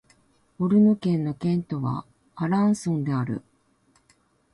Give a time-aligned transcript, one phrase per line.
[0.57, 3.43] オルヌ県の県都はアランソンである